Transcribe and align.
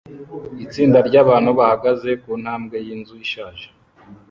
Itsinda 0.65 0.97
ryabantu 1.07 1.49
bahagaze 1.59 2.09
kuntambwe 2.21 2.75
yinzu 2.85 3.15
ishaje 3.25 3.65